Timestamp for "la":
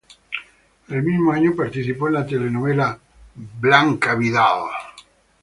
2.15-2.25